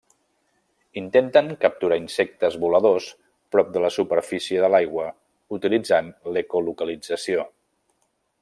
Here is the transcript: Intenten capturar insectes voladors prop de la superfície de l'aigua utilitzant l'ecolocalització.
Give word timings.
Intenten 1.01 1.51
capturar 1.65 1.97
insectes 2.03 2.57
voladors 2.63 3.11
prop 3.57 3.69
de 3.77 3.85
la 3.85 3.93
superfície 3.99 4.65
de 4.67 4.73
l'aigua 4.77 5.07
utilitzant 5.59 6.11
l'ecolocalització. 6.35 7.47